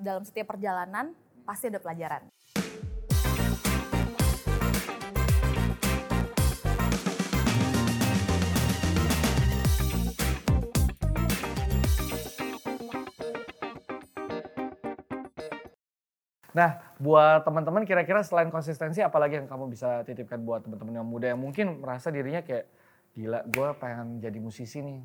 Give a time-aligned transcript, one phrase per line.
[0.00, 1.12] dalam setiap perjalanan
[1.44, 2.24] pasti ada pelajaran.
[16.50, 21.26] Nah, buat teman-teman kira-kira selain konsistensi apalagi yang kamu bisa titipkan buat teman-teman yang muda
[21.30, 22.66] yang mungkin merasa dirinya kayak
[23.14, 24.98] gila gue pengen jadi musisi nih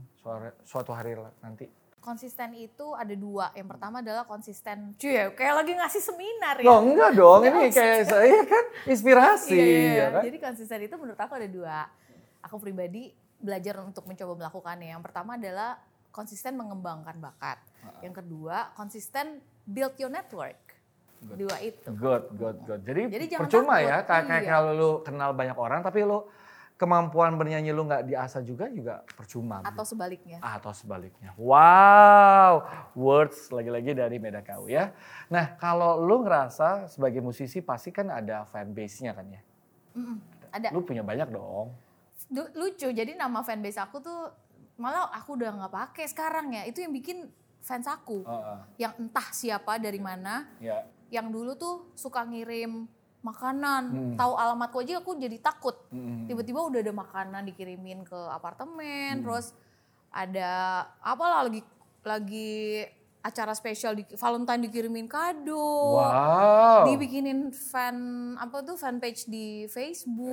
[0.66, 1.14] suatu hari
[1.46, 1.85] nanti.
[2.06, 3.50] Konsisten itu ada dua.
[3.58, 6.70] Yang pertama adalah konsisten, cuy ya, kayak lagi ngasih seminar ya.
[6.70, 10.06] Loh enggak dong, ini kayak saya kan inspirasi Iya, iya, ya iya.
[10.14, 10.22] kan?
[10.30, 11.78] Jadi konsisten itu menurut aku ada dua.
[12.46, 13.10] Aku pribadi
[13.42, 14.94] belajar untuk mencoba melakukannya.
[14.94, 15.82] Yang pertama adalah
[16.14, 17.58] konsisten mengembangkan bakat.
[18.00, 20.62] Yang kedua, konsisten build your network.
[21.26, 21.38] Good.
[21.42, 21.90] Dua itu.
[21.90, 22.82] Good, good, good.
[22.86, 23.90] Jadi, Jadi jangan percuma takut.
[23.90, 24.52] ya kayak, kayak Iya.
[24.54, 26.22] kalau lu kenal banyak orang tapi lu
[26.76, 29.64] kemampuan bernyanyi lu nggak diasah juga juga percuma.
[29.64, 30.44] Atau sebaliknya.
[30.44, 31.32] Ah, atau sebaliknya.
[31.40, 34.92] Wow, words lagi-lagi dari Medakau ya.
[35.32, 39.42] Nah, kalau lu ngerasa sebagai musisi pasti kan ada fanbase-nya kan ya.
[39.96, 40.18] Mm-mm,
[40.52, 40.68] ada.
[40.76, 41.72] Lu punya banyak dong.
[42.28, 44.34] Du- lucu jadi nama fanbase aku tuh
[44.76, 47.32] malah aku udah nggak pakai sekarang ya itu yang bikin
[47.64, 48.60] fans aku Heeh.
[48.88, 50.84] yang entah siapa dari mana ya.
[51.14, 52.86] yang dulu tuh suka ngirim
[53.26, 54.14] makanan Hmm.
[54.14, 56.30] tahu alamatku aja aku jadi takut Mm-mm.
[56.30, 59.24] tiba-tiba udah ada makanan dikirimin ke apartemen Hmm.
[59.24, 59.58] terus
[60.10, 60.52] ada
[61.02, 61.66] apalah lagi
[62.00, 62.86] lagi
[63.20, 66.86] acara spesial di Valentine dikirimin kado Wow.
[66.86, 67.98] dibikinin fan
[68.38, 70.30] apa tuh fanpage di Facebook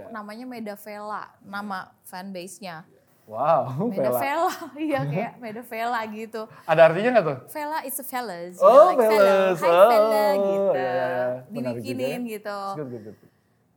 [0.00, 0.10] Iya, iya.
[0.10, 2.88] namanya Medavela nama fanbase-nya
[3.30, 3.62] Wow,
[3.94, 4.10] Bella.
[4.10, 4.50] Medavela
[4.80, 7.38] iya kayak Medavela gitu Ada artinya nggak tuh?
[7.48, 9.14] Vela is a fellas Oh, like fella.
[9.14, 9.56] fellas.
[9.56, 11.08] Hi Oh, fella gitu iya, iya.
[11.46, 13.16] Menarik dibikinin juga gitu Good, good, good.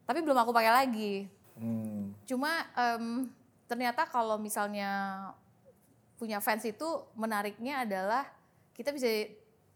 [0.04, 1.16] tapi belum aku pakai lagi
[1.54, 2.18] Hmm.
[2.26, 3.30] cuma em,
[3.70, 4.90] ternyata kalau misalnya
[6.18, 6.82] punya fans itu
[7.14, 8.26] menariknya adalah
[8.74, 9.06] kita bisa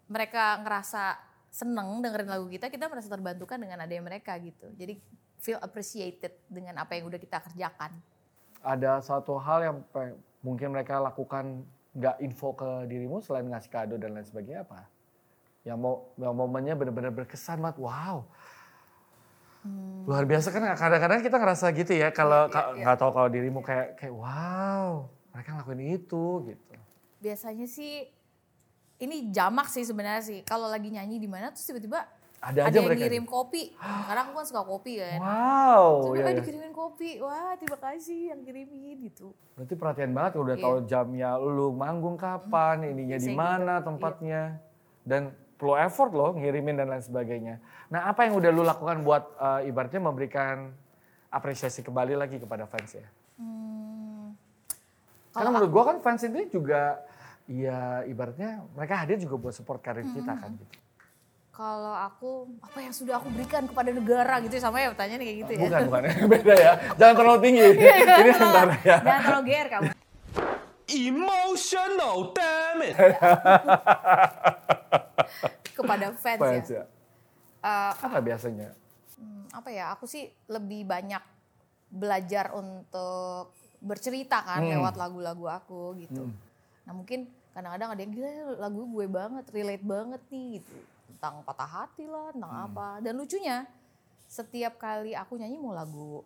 [0.10, 4.98] mereka ngerasa seneng dengerin lagu kita kita merasa terbantukan dengan adanya mereka gitu jadi
[5.38, 7.94] feel appreciated dengan apa yang udah kita kerjakan
[8.60, 9.78] Ada satu hal yang
[10.40, 14.86] mungkin mereka lakukan nggak info ke dirimu selain ngasih kado dan lain sebagainya apa?
[15.64, 17.78] Yang mau yang momennya benar-benar berkesan banget.
[17.78, 18.26] Wow.
[20.08, 23.28] Luar biasa kan kadang-kadang kita ngerasa gitu ya kalau Iya, ka- iya, nggak tahu kalau
[23.28, 26.74] dirimu kayak kayak wow mereka ngelakuin itu gitu.
[27.18, 28.08] biasanya sih
[28.98, 32.08] ini jamak sih sebenarnya sih kalau lagi nyanyi di mana terus tiba-tiba
[32.38, 33.02] Ada ada, aja yang mereka.
[33.02, 35.90] ngirim kopi karena aku kan suka kopi kan Wow.
[35.90, 36.38] Terus ya, mereka ya.
[36.38, 40.64] dikirimin kopi wah terima kasih yang kirimin gitu Berarti perhatian banget udah Iya.
[40.64, 43.86] tahu jamnya lu manggung kapan, ininya di biasanya mana gitu.
[43.88, 44.42] tempatnya.
[45.02, 45.22] Dan
[45.56, 47.58] perlu effort loh ngirimin dan lain sebagainya.
[47.88, 50.70] Nah, apa yang udah lu lakukan buat eh, ibaratnya memberikan
[51.28, 53.08] apresiasi kembali lagi kepada fans ya?
[53.36, 54.38] Hmm,
[55.32, 57.02] Karena menurut gua kan fans itu juga
[57.46, 60.78] ya ibaratnya mereka hadir juga buat support karir kita kan gitu.
[61.58, 62.30] Kalau aku
[62.62, 65.62] apa yang sudah aku berikan kepada negara gitu ya, sama ya pertanyaannya kayak gitu ya.
[65.66, 66.02] Bukan, bukan.
[66.38, 66.72] Beda ya.
[66.94, 67.66] Jangan terlalu tinggi.
[68.22, 68.98] Ini sebentar ya.
[69.02, 69.90] Jangan terlalu GR kamu.
[70.88, 72.96] Emotional, damn it!
[75.78, 76.78] Kepada fans, Fans ya.
[76.80, 76.84] ya.
[77.60, 78.70] Eh, Apa biasanya?
[79.18, 79.92] hmm, apa ya?
[79.98, 81.20] Aku sih lebih banyak
[81.90, 84.78] belajar untuk bercerita kan Hmm.
[84.78, 86.22] lewat lagu-lagu aku gitu.
[86.24, 86.38] Hmm.
[86.86, 90.78] Nah mungkin kadang-kadang ada yang gila lagu gue banget, relate banget nih gitu.
[91.18, 92.66] Tentang patah hati lah, tentang Hmm.
[92.70, 92.88] apa.
[93.02, 93.66] Dan lucunya
[94.30, 96.22] setiap kali aku nyanyi mau lagu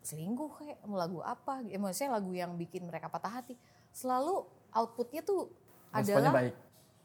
[0.00, 3.56] selingkuh kayak mau lagu apa, eh, maksudnya lagu yang bikin mereka patah hati,
[3.88, 5.48] selalu outputnya tuh
[5.88, 6.54] Responnya adalah baik.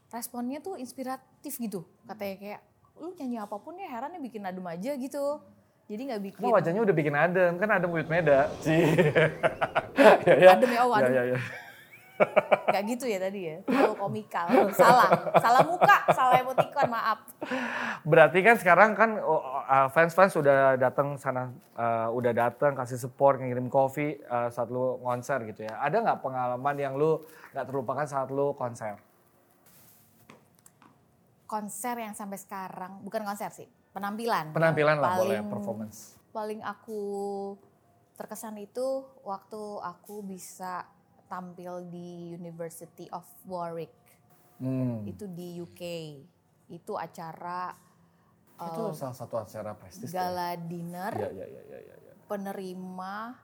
[0.09, 2.61] responnya tuh inspiratif gitu katanya kayak
[2.97, 5.39] lu nyanyi apa pun ya herannya bikin adem aja gitu
[5.85, 8.49] jadi nggak bikin Karena wajahnya udah bikin adem, kan adem with meda.
[8.59, 8.83] Sih.
[10.27, 10.49] ya, ya.
[10.53, 11.13] Adem ya, oh, adem.
[11.13, 11.39] Ya, ya, ya.
[12.69, 17.19] Nggak gitu ya tadi ya terlalu komikal salah salah muka salah emoticon maaf
[18.01, 19.19] Berarti kan sekarang kan
[19.89, 25.43] fans-fans sudah datang sana, uh, udah datang kasih support, ngirim kopi uh, saat lu konser
[25.45, 25.77] gitu ya.
[25.79, 27.19] Ada nggak pengalaman yang lu
[27.49, 28.95] nggak terlupakan saat lu konser?
[31.45, 35.97] konser yang sampai sekarang bukan konser sih penampilan Penampilan Yang lah boleh, paling- performance.
[36.29, 37.01] paling aku
[38.13, 38.85] terkesan itu
[39.23, 40.85] waktu aku bisa
[41.29, 43.93] tampil di University of Warwick
[44.59, 45.07] Hmm.
[45.07, 45.81] itu di UK
[46.67, 47.71] itu acara
[48.59, 50.11] Itu eh, salah satu acara prestis.
[50.11, 50.19] ya?
[50.19, 51.95] gala dinner Iya, iya, iya, iya.
[51.95, 53.39] Ya, penerima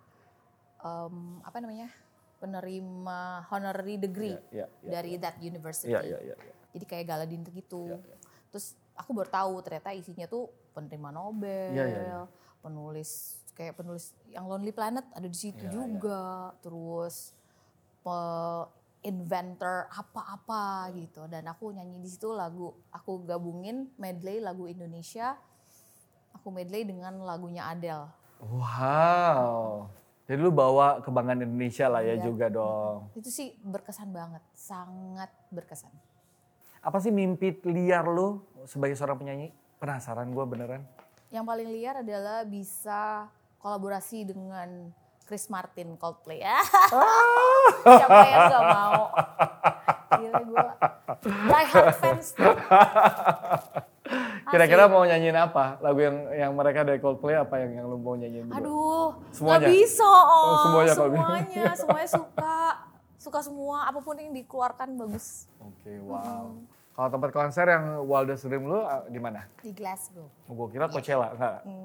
[0.77, 1.87] em, apa namanya
[2.35, 6.35] penerima honorary degree Iya, iya, dari that university Iya, iya, iya.
[6.35, 6.53] iya.
[6.75, 8.17] jadi kayak gala dinner gitu Iya, iya.
[8.51, 12.21] terus aku baru tahu ternyata isinya tuh penerima Nobel Iya, iya, iya.
[12.59, 15.71] penulis kayak penulis yang Lonely Planet ada di situ iya.
[15.71, 17.31] juga terus
[18.05, 18.67] pe-
[19.01, 20.63] inventor apa-apa
[20.93, 25.37] gitu dan aku nyanyi di situ lagu aku gabungin medley lagu Indonesia
[26.31, 29.87] aku medley dengan lagunya Adele Wow.
[30.25, 32.23] Jadi lu bawa kebanggaan Indonesia lah ya Iya.
[32.23, 33.09] juga dong.
[33.13, 35.93] itu sih berkesan banget sangat berkesan
[36.79, 39.49] Apa sih mimpi liar lu sebagai seorang penyanyi?
[39.75, 40.81] Penasaran gue beneran.
[41.29, 44.89] yang paling liar adalah bisa kolaborasi dengan
[45.25, 46.61] Chris Martin Coldplay ya
[47.99, 49.03] siapa yang gak mau
[50.15, 50.65] gila gue
[51.25, 52.27] die hard fans
[54.45, 55.81] Kira-kira mau nyanyiin apa?
[55.81, 58.53] Lagu yang yang mereka dari Coldplay apa yang yang lu mau nyanyiin dulu?
[58.53, 59.65] Aduh, Semuanya?
[59.65, 60.05] nggak bisa.
[60.05, 62.57] Oh, Oh, semuanya semuanya, semuanya suka,
[63.17, 63.89] suka semua.
[63.89, 66.53] Apa pun yang dikeluarkan bagus Oke, wow.
[66.93, 69.49] Kalau tempat konser yang wildest dream lu ah, di mana?
[69.59, 70.29] di Glasgow.
[70.45, 71.65] Gue kira Coachella, enggak.
[71.65, 71.84] Enggak.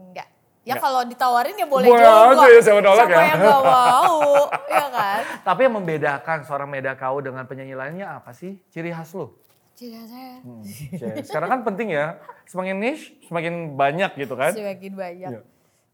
[0.71, 0.81] Ya Nggak.
[0.81, 2.31] kalau ditawarin ya boleh Boleh juga.
[2.31, 3.19] aja ya, siapa nolak ya.
[3.27, 4.23] yang nggak mau,
[4.71, 5.21] ya kan?
[5.43, 8.55] Tapi yang membedakan seorang Meda Kau dengan penyanyi lainnya apa sih?
[8.69, 9.35] Ciri khas lu?
[9.73, 10.63] Ciri khasnya Hmm,
[10.95, 11.09] oke.
[11.21, 14.53] Sekarang kan penting ya, semakin niche, semakin banyak gitu kan?
[14.53, 15.31] semakin banyak.
[15.33, 15.43] Iya.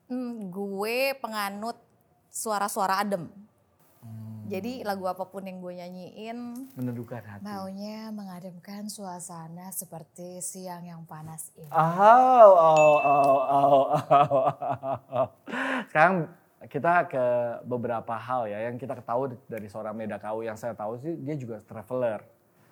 [0.06, 1.80] Hmm, gue penganut
[2.28, 3.32] suara-suara adem.
[4.46, 6.38] Jadi lagu apa pun yang gue nyanyiin
[6.78, 7.42] Menundukkan hati.
[7.42, 11.66] maunya mengademkan suasana seperti siang yang panas ini.
[11.74, 13.84] Oh, oh, oh, oh,
[15.10, 15.28] oh.
[15.90, 16.30] Sekarang
[16.70, 17.26] kita ke
[17.66, 21.34] beberapa hal ya yang kita ketahui dari seorang Meda Kau yang saya tahu sih dia
[21.34, 22.22] juga traveler.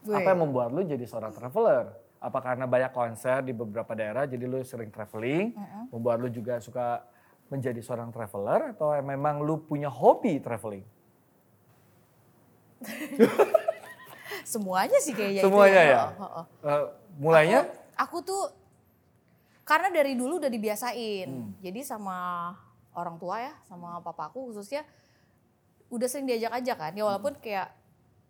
[0.07, 0.15] Wih.
[0.15, 1.91] Apa yang membuat lu jadi seorang traveler?
[2.23, 5.53] Apa karena banyak konser di beberapa daerah jadi lu sering traveling,
[5.91, 7.03] membuat lu juga suka
[7.53, 10.94] menjadi seorang traveler atau memang lu punya hobi traveling?
[14.53, 16.03] Semuanya sih kayaknya Semuanya itu ya?
[16.05, 16.45] Oh, oh, oh.
[16.69, 16.83] Eh,
[17.19, 17.61] mulainya
[17.97, 18.43] Aku, aku tuh
[19.65, 21.29] karena dari dulu udah dibiasain.
[21.29, 21.51] Hmm.
[21.65, 22.53] Jadi sama
[22.93, 24.85] orang tua ya, sama papaku khususnya
[25.89, 26.93] udah sering diajak aja kan.
[26.93, 27.73] Ya walaupun kayak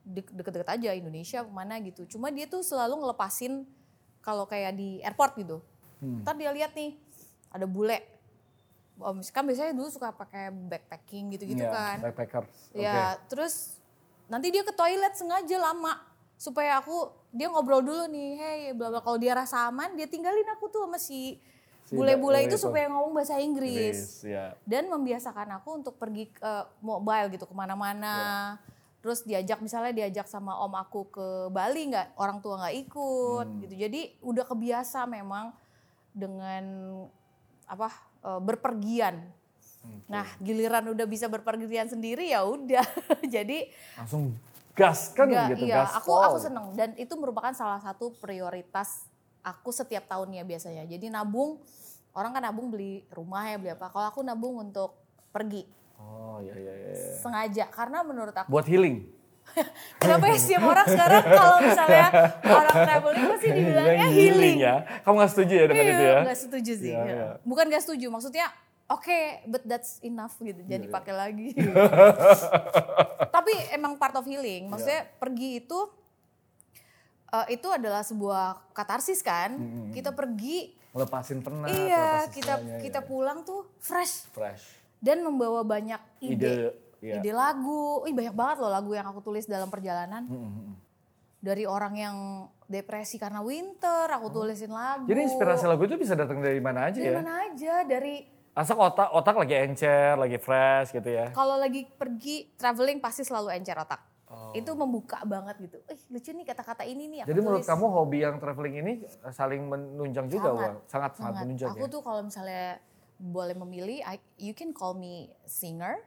[0.06, 2.06] de- deket-deket aja Indonesia mana gitu.
[2.06, 3.66] Cuma dia tuh selalu ngelepasin
[4.22, 5.58] kalau kayak di airport gitu.
[5.98, 6.22] Hmm.
[6.22, 6.94] Ntar dia lihat nih
[7.50, 7.98] ada bule.
[8.94, 11.96] Om, kan biasanya dulu suka pakai backpacking gitu-gitu Iya, kan.
[11.98, 12.70] backpackers.
[12.78, 13.82] Ya, terus
[14.28, 16.00] nanti dia ke toilet sengaja lama
[16.34, 20.46] supaya aku dia ngobrol dulu nih, hey bla bla kalau dia rasa aman dia tinggalin
[20.54, 21.38] aku tuh sama si
[21.92, 22.64] bule-bule bule itu itu.
[22.64, 24.56] supaya ngomong bahasa Inggris Inggris, ya.
[24.64, 28.56] dan membiasakan aku untuk pergi ke mobile gitu ke mana-mana.
[29.04, 33.60] Terus diajak misalnya diajak sama om aku ke Bali nggak orang tua nggak ikut Hmm.
[33.60, 33.74] gitu.
[33.76, 35.52] Jadi udah kebiasa memang
[36.16, 36.64] dengan
[37.68, 37.92] apa
[38.24, 39.20] eh, berpergian.
[39.84, 40.08] Oke.
[40.08, 42.84] Nah giliran udah bisa berpergian sendiri ya udah.
[43.34, 44.32] Jadi langsung
[44.74, 49.06] gas kan gitu, iya, gas aku aku seneng dan itu merupakan salah satu prioritas
[49.40, 50.82] aku setiap tahunnya biasanya.
[50.84, 51.60] Jadi nabung
[52.10, 53.92] orang kan nabung beli rumah ya beli apa.
[53.92, 54.96] Kalau aku nabung untuk
[55.30, 55.62] pergi
[55.94, 56.94] Oh iya iya iya.
[57.22, 59.06] sengaja karena menurut aku Buat healing.
[60.00, 62.06] kenapa ya setiap orang sekarang kalau misalnya
[62.42, 64.56] orang traveling pasti dibilangnya Bilang healing.
[64.58, 64.74] ya.
[65.04, 66.18] Kamu gak setuju ya dengan Iya, itu ya?
[66.24, 66.92] nggak setuju sih.
[66.92, 67.12] Iya, ya.
[67.12, 67.26] iya.
[67.44, 68.46] Bukan gak setuju, maksudnya
[68.88, 70.60] oke, but that's enough gitu.
[70.64, 71.48] Iya, Jadi pakai lagi.
[73.36, 74.68] Tapi emang part of healing.
[74.68, 75.12] Maksudnya Iya.
[75.16, 75.78] pergi itu
[77.32, 79.56] eh, itu adalah sebuah katarsis kan.
[79.56, 79.90] Mm-mm.
[79.90, 83.08] Kita pergi, Ngelepasin penat, iya, kita semuanya, kita iya.
[83.08, 84.62] pulang tuh fresh fresh.
[85.02, 86.38] dan membawa banyak ide.
[86.38, 86.54] Ide,
[87.02, 87.14] iya.
[87.18, 90.22] Ide lagu, ih banyak banget loh lagu yang aku tulis dalam perjalanan.
[90.30, 90.70] Mm-mm.
[91.44, 92.16] Dari orang yang
[92.64, 95.04] depresi karena winter, aku tulisin lagu.
[95.04, 97.18] Jadi inspirasi lagu itu bisa datang dari mana aja dari ya?
[97.20, 98.14] mana aja, dari
[98.54, 101.34] Asal otak otak lagi encer, lagi fresh gitu ya.
[101.34, 103.98] kalau lagi pergi traveling pasti selalu encer otak.
[104.24, 104.50] Oh.
[104.54, 105.78] Itu membuka banget gitu.
[105.84, 107.70] Eh lucu nih kata-kata ini nih Jadi menurut tulis.
[107.70, 110.70] kamu hobi yang traveling ini eh, saling menunjang juga, Sangat, Wak?
[110.70, 111.42] Sangat sangat Sangat.
[111.44, 111.90] menunjang Aku ya.
[111.90, 112.66] tuh kalau misalnya
[113.14, 116.02] boleh memilih, I- you can call me singer,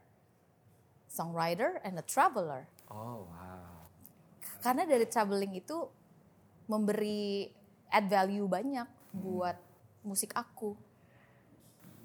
[1.05, 2.67] songwriter, and a traveler.
[2.87, 3.87] Oh wow.
[4.59, 5.87] Karena dari traveling itu
[6.65, 7.47] memberi
[7.87, 9.55] add value banyak buat
[10.01, 10.75] musik aku.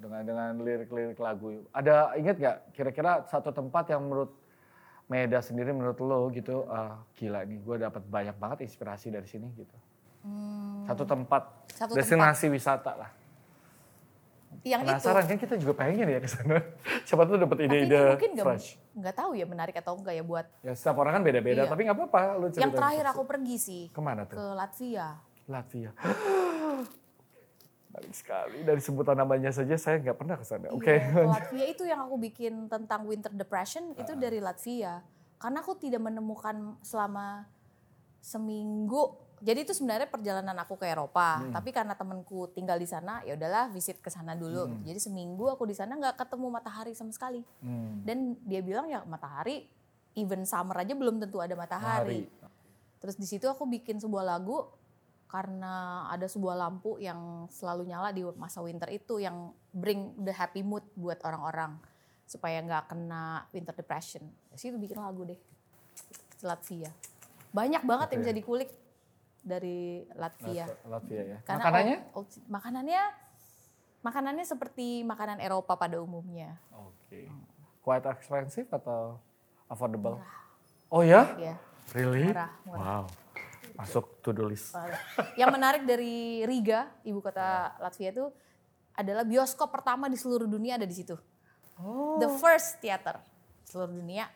[0.02, 1.62] Dengan dengan lirik-lirik lagu.
[1.70, 4.34] Ada inget gak kira-kira satu tempat yang menurut
[5.06, 9.46] Meda sendiri menurut lo gitu, ah, gila nih gue dapat banyak banget inspirasi dari sini
[9.52, 9.76] gitu.
[10.22, 13.10] Hmm, Satu tempat, Satu destinasi wisata lah.
[14.62, 15.28] yang Penasaran itu.
[15.28, 16.62] kan kita juga pengen ya ke sana.
[17.06, 18.78] Siapa tuh dapat ide-ide fresh.
[18.92, 20.46] nggak tahu ya menarik atau enggak ya buat.
[20.62, 21.68] Ya setiap orang kan beda-beda, Iya.
[21.68, 22.62] tapi nggak apa-apa lu cerita.
[22.62, 24.38] Yang terakhir aku pergi sih Ke mana tuh?
[24.38, 25.08] ke Latvia.
[25.44, 25.90] Latvia.
[28.12, 28.62] Sekali.
[28.62, 30.68] Dari sebutan namanya saja saya nggak pernah ke sana.
[30.70, 31.00] Oke.
[31.00, 34.00] Iya, ke Latvia itu yang aku bikin tentang winter depression Ah.
[34.04, 35.00] itu dari Latvia.
[35.40, 37.48] Karena aku tidak menemukan selama
[38.22, 39.18] seminggu.
[39.42, 41.42] Jadi itu sebenarnya perjalanan aku ke Eropa.
[41.42, 41.50] Hmm.
[41.50, 44.70] Tapi karena temenku tinggal di sana, ya udahlah visit ke sana dulu.
[44.70, 44.86] Hmm.
[44.86, 47.42] Jadi seminggu aku di sana nggak ketemu matahari sama sekali.
[47.58, 48.06] Hmm.
[48.06, 49.66] Dan dia bilang ya matahari
[50.14, 52.30] even summer aja belum tentu ada matahari.
[53.02, 54.62] Terus di situ aku bikin sebuah lagu
[55.32, 60.60] karena ada sebuah lampu yang selalu nyala di masa winter itu yang bring the happy
[60.60, 61.80] mood buat orang-orang
[62.28, 64.20] supaya nggak kena winter depression.
[64.52, 65.40] Di situ bikin lagu deh.
[66.44, 66.92] Latvia.
[67.48, 68.24] Banyak banget yang Oke.
[68.28, 68.70] bisa dikulik
[69.40, 70.68] dari Latvia.
[70.84, 71.38] Latvia ya.
[71.48, 71.98] Karena Makanannya?
[72.12, 73.02] old- old- makanannya
[74.02, 76.60] makanannya seperti makanan Eropa pada umumnya.
[76.76, 77.24] Oke.
[77.80, 79.16] Quite expensive atau
[79.64, 80.20] affordable?
[80.20, 80.40] Murah.
[80.92, 81.24] Oh ya?
[81.40, 81.56] Ya,
[81.96, 82.28] Really?
[82.28, 82.80] murah, murah.
[82.84, 83.04] Wow.
[83.82, 84.70] Masuk to do list.
[84.70, 84.98] Parah.
[85.34, 88.30] Yang menarik dari Riga, ibu kota Latvia itu
[88.92, 91.16] adalah bioskop pertama di seluruh dunia ada di situ.
[91.76, 92.16] Oh.
[92.16, 93.18] The first theater
[93.64, 94.28] seluruh dunia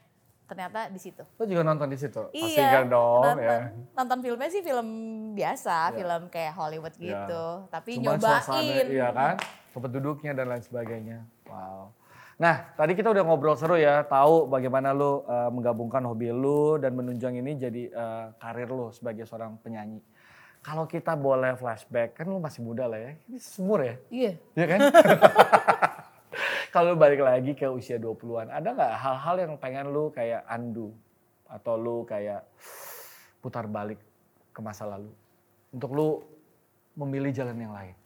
[0.46, 1.26] ternyata di situ.
[1.36, 2.22] Lo juga nonton di situ?
[2.30, 3.58] Pasti Iya, kan dong nonton, ya.
[3.92, 4.88] nonton filmnya sih film
[5.34, 5.96] biasa, Iya.
[5.96, 7.02] film kayak Hollywood Iya.
[7.26, 7.44] gitu.
[7.66, 8.86] Tapi Cuman suasana, nyobain.
[8.86, 9.34] iya kan?
[9.74, 11.18] Tempat duduknya dan lain sebagainya.
[11.50, 11.90] Wow.
[12.36, 16.92] Nah, tadi kita udah ngobrol seru ya, tahu bagaimana lu uh, menggabungkan hobi lu dan
[16.92, 20.04] menunjang ini jadi uh, karir lu sebagai seorang penyanyi.
[20.60, 24.32] Kalau kita boleh flashback, kan lu masih muda lah ya, ini semur ya, Iya.
[24.52, 24.80] iya kan?
[26.74, 30.92] Kalau balik lagi ke usia 20-an, ada nggak hal-hal yang pengen lu kayak undo?
[31.48, 32.44] Atau lu kayak
[33.40, 33.96] putar balik
[34.52, 35.08] ke masa lalu?
[35.72, 36.20] Untuk lu
[37.00, 37.96] memilih jalan yang lain?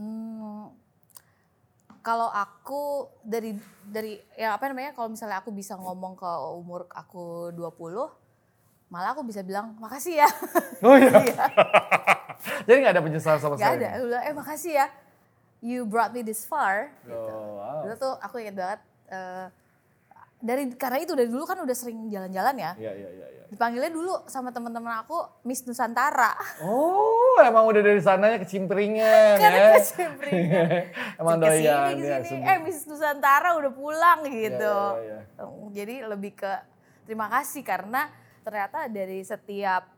[0.00, 0.72] Hmm,
[2.06, 7.50] kalau aku dari dari ya apa namanya kalau misalnya aku bisa ngomong ke umur aku
[7.50, 7.74] 20
[8.86, 10.28] malah aku bisa bilang makasih ya.
[10.86, 11.10] Oh iya.
[12.70, 13.82] Jadi nggak ada penyesalan sama Gak sekali?
[13.82, 13.88] ada.
[13.98, 14.86] Aku bilang, eh makasih ya.
[15.58, 16.94] You brought me this far.
[17.10, 17.82] Oh, wow.
[17.82, 19.46] Dulu tuh aku ingat banget eh,
[20.38, 22.72] dari karena itu dari dulu kan udah sering jalan-jalan ya.
[22.78, 23.26] Iya, iya, iya.
[23.26, 23.44] iya.
[23.50, 26.36] Dipanggilnya dulu sama teman-teman aku Miss Nusantara.
[26.62, 29.70] Oh, emang udah dari sananya kecimpringan Karena ya.
[29.76, 30.68] kecimpringan.
[31.20, 32.40] emang doyan ke sini.
[32.40, 32.54] ya.
[32.54, 32.58] Eh.
[32.62, 34.78] Miss Nusantara udah pulang gitu.
[35.02, 35.44] iya, iya.
[35.74, 36.52] Jadi lebih ke
[37.04, 38.08] terima kasih karena
[38.40, 39.90] ternyata dari setiap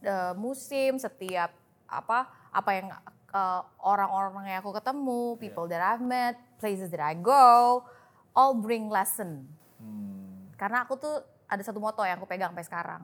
[0.00, 1.54] eh, musim, setiap
[1.86, 2.86] apa apa yang
[3.30, 5.40] eh, orang-orang yang aku ketemu, Iya.
[5.40, 7.84] people that I've met, places that I go,
[8.32, 9.46] all bring lesson.
[9.78, 10.50] Hmm.
[10.54, 13.02] Karena aku tuh ada satu moto yang aku pegang sampai sekarang.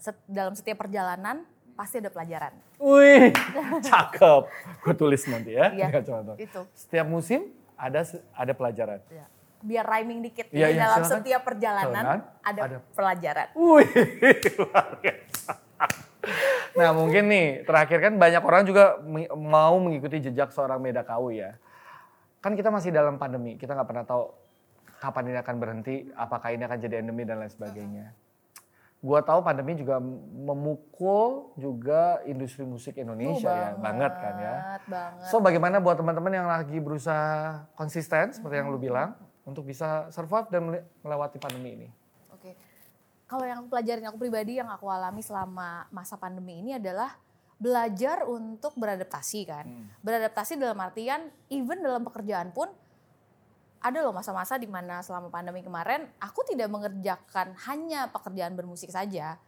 [0.00, 1.44] Set- dalam setiap perjalanan
[1.80, 2.52] pasti ada pelajaran.
[2.76, 3.32] Wih,
[3.88, 4.42] cakep.
[4.84, 5.72] Gue tulis nanti ya.
[5.72, 5.88] Iya.
[6.36, 6.60] Itu.
[6.76, 7.48] Setiap musim
[7.80, 8.04] ada
[8.36, 9.00] ada pelajaran.
[9.08, 9.24] Ya.
[9.64, 10.52] Biar rhyming dikit.
[10.52, 11.16] Iya, iya, dalam silakan.
[11.16, 12.04] setiap perjalanan
[12.44, 13.48] ada, ada- pelajaran.
[13.56, 13.88] Wih,
[14.60, 15.52] luar biasa.
[16.76, 19.00] Nah mungkin nih terakhir kan banyak orang juga
[19.32, 21.00] mau mengikuti jejak seorang Meda
[21.32, 21.56] ya.
[22.44, 24.32] Kan kita masih dalam pandemi, kita nggak pernah tahu
[25.00, 28.12] kapan ini akan berhenti, apakah ini akan jadi endemi dan lain sebagainya.
[29.00, 34.54] Gua tahu pandemi juga memukul juga industri musik Indonesia Oh, ya, banget kan ya.
[34.60, 35.28] Banget, banget.
[35.32, 39.16] So bagaimana buat teman-teman yang lagi berusaha konsisten seperti yang lu bilang
[39.48, 41.88] untuk bisa survive dan mele- melewati pandemi ini?
[42.28, 42.52] Oke.
[43.24, 47.16] Kalau yang aku pelajarin aku pribadi yang aku alami selama masa pandemi ini adalah
[47.56, 49.64] belajar untuk beradaptasi kan.
[49.64, 49.86] Hmm.
[50.04, 52.68] Beradaptasi dalam artian even dalam pekerjaan pun
[53.80, 59.40] ada loh masa-masa di mana selama pandemi kemarin aku tidak mengerjakan hanya pekerjaan bermusik saja.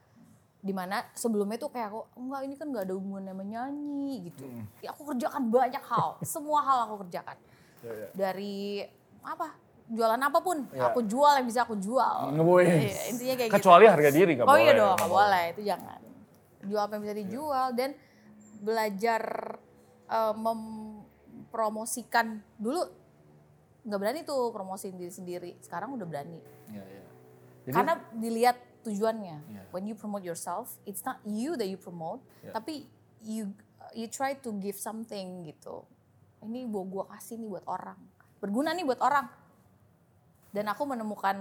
[0.59, 4.47] Di mana sebelumnya tuh kayak aku enggak ini kan nggak ada hubungannya menyanyi gitu.
[4.47, 4.65] Hmm.
[4.79, 7.37] Ya, aku kerjakan banyak hal, semua hal aku kerjakan.
[7.83, 8.07] Ya, ya.
[8.15, 8.87] Dari
[9.21, 9.53] apa?
[9.93, 10.89] Jualan apa pun, Ya.
[10.89, 12.33] aku jual yang bisa aku jual.
[12.33, 12.65] Wih.
[12.89, 13.59] Iya, intinya kayak gitu.
[13.61, 14.65] Kecuali harga diri nggak Oh boleh.
[14.65, 16.01] iya dong, nggak boleh itu jangan.
[16.63, 17.91] Jual apa yang bisa dijual dan
[18.63, 19.23] belajar
[20.09, 22.81] eh, mempromosikan dulu
[23.83, 25.51] nggak berani tuh promosiin diri sendiri.
[25.59, 26.39] Sekarang udah berani.
[26.71, 27.05] Iya, iya.
[27.67, 29.37] Jadi, Karena dilihat tujuannya.
[29.47, 29.63] Iya.
[29.71, 32.55] When you promote yourself, it's not you that you promote, Iya.
[32.55, 32.87] tapi
[33.23, 33.51] you
[33.95, 35.87] you try to give something gitu.
[36.43, 37.99] Ini gua gua kasih nih buat orang.
[38.43, 39.31] Berguna nih buat orang.
[40.53, 41.39] Dan aku menemukan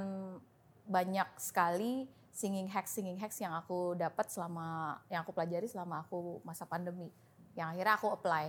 [0.88, 6.40] banyak sekali singing hacks singing hacks yang aku dapat selama yang aku pelajari selama aku
[6.48, 7.12] masa pandemi.
[7.54, 8.46] Yang akhirnya aku apply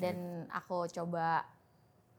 [0.00, 1.44] dan aku coba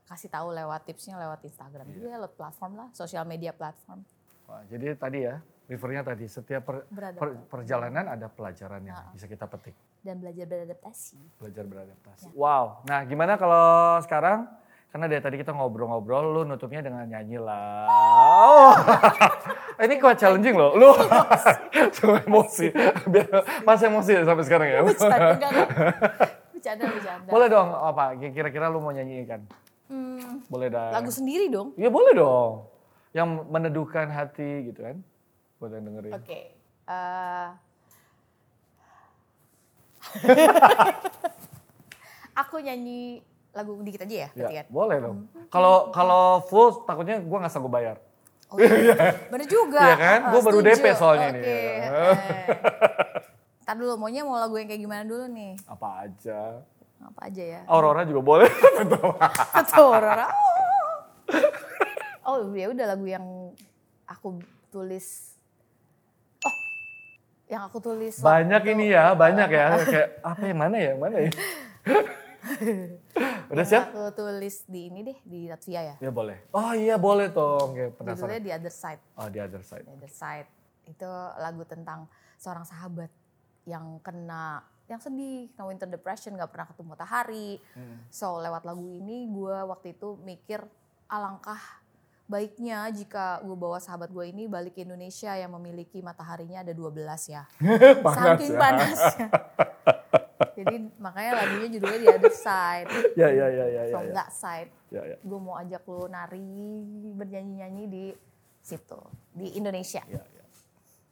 [0.03, 1.93] kasih tahu lewat tipsnya lewat Instagram Iya.
[1.93, 4.01] juga lewat platform lah, sosial media platform.
[4.45, 9.07] Wah, jadi tadi ya, refernya tadi setiap per- per- perjalanan ada pelajaran yang Ah.
[9.09, 11.15] bisa kita petik, dan belajar beradaptasi.
[11.37, 12.27] belajar beradaptasi.
[12.27, 12.33] Ya.
[12.33, 12.83] Wow.
[12.83, 13.63] Nah, gimana kalau
[14.01, 14.51] sekarang
[14.91, 17.87] karena dari tadi kita ngobrol-ngobrol, lu nutupnya dengan nyanyi lah.
[18.51, 18.75] Oh.
[19.79, 20.75] Ini kuat challenging loh.
[20.75, 20.91] Lu
[21.95, 22.69] Cuma emosi.
[23.07, 23.25] Biar
[23.61, 24.79] masih emosi sampai sekarang ya.
[26.51, 27.25] Bercanda, bercanda.
[27.25, 28.13] Boleh dong apa?
[28.19, 29.41] Kira-kira lu mau nyanyikan?
[30.21, 30.93] Hmm, Boleh dah.
[30.93, 31.73] lagu sendiri dong.
[31.73, 32.69] Iya boleh dong.
[33.11, 35.01] Yang meneduhkan hati gitu kan.
[35.57, 36.13] Buat yang dengerin.
[36.15, 36.39] Oke.
[36.83, 37.47] eh,
[42.33, 44.65] aku nyanyi lagu dikit aja ya, Ya, kan?
[44.69, 45.17] boleh dong.
[45.47, 47.99] Kalau kalau full takutnya gua nggak sanggup bayar.
[48.47, 48.95] Oh iya,
[49.31, 49.79] bener juga.
[49.81, 50.19] Iya kan?
[50.21, 50.59] Ah, Gua baru.
[50.61, 51.41] DP soalnya nih.
[51.41, 51.55] Oke.
[51.55, 51.87] Ya.
[51.87, 52.17] eh.
[53.63, 55.53] Ntar dulu, maunya mau lagu yang kayak gimana dulu nih?
[55.63, 56.59] Apa aja.
[57.01, 57.61] Apa aja ya?
[57.65, 58.49] Aurora juga boleh.
[59.57, 60.29] Betul, Rora.
[62.21, 63.25] Oh, ya udah lagu yang
[64.05, 64.37] aku
[64.69, 65.35] tulis.
[66.45, 66.55] Oh,
[67.49, 68.21] yang aku tulis.
[68.21, 68.95] banyak ini itu.
[68.95, 69.65] ya, banyak ya.
[69.81, 71.31] Kayak apa yang mana ya, yang mana ya.
[73.51, 73.91] Udah siap?
[73.91, 75.95] Aku tulis di ini deh, di Latvia ya.
[75.99, 76.39] Ya boleh.
[76.55, 77.75] Oh iya boleh dong.
[77.75, 78.41] Kayak Judulnya penasaran.
[78.41, 79.01] The Other Side.
[79.19, 79.85] Oh the other side.
[79.85, 80.47] The Other Side.
[80.87, 82.07] Itu lagu tentang
[82.39, 83.11] seorang sahabat
[83.69, 87.49] yang kena yang sedih, kena winter depression, gak pernah ketemu matahari.
[87.71, 88.03] Hmm.
[88.11, 90.67] So lewat lagu ini gue waktu itu mikir
[91.07, 91.59] alangkah
[92.31, 97.03] baiknya jika gue bawa sahabat gue ini balik ke Indonesia yang memiliki mataharinya ada 12
[97.27, 97.43] ya.
[98.05, 98.59] Panas Saking ya.
[98.59, 99.27] panasnya.
[100.61, 102.87] Jadi makanya lagunya judulnya The Other Side.
[103.19, 103.93] Ya ya ya ya ya.
[103.93, 104.13] From ya.
[104.13, 104.69] that side.
[104.93, 105.17] Ya, ya.
[105.23, 106.43] Gue mau ajak lu nari,
[107.17, 108.05] bernyanyi-nyanyi di
[108.61, 108.99] situ.
[109.33, 110.03] Di Indonesia.
[110.05, 110.45] Ya, ya.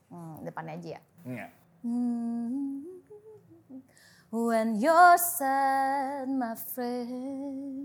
[0.10, 1.02] Hmm, depannya aja ya.
[1.26, 1.48] Ya.
[1.86, 2.99] Hmm.
[4.32, 7.80] When you're sad, my friend,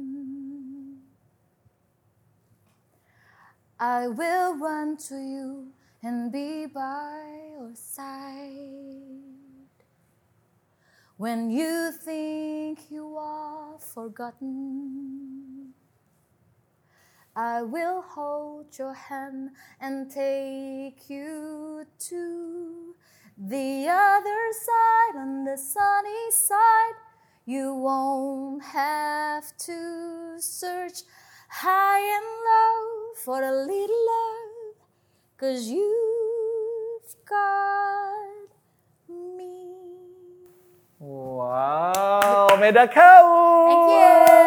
[3.80, 5.68] I will run to you
[6.02, 9.24] and be by your side.
[11.16, 15.72] When you think you are forgotten,
[17.36, 19.50] I will hold your hand
[19.80, 22.94] and take you to
[23.36, 26.94] the other side, on the sunny side.
[27.46, 31.02] You won't have to search
[31.48, 34.76] high and low for a little love,
[35.36, 38.48] cause you've got
[39.08, 39.74] me.
[40.98, 43.66] Wow, medakau.
[43.66, 44.43] Thank you.